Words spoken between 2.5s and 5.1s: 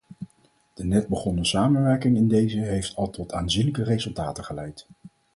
heeft al tot aanzienlijke resultaten geleid.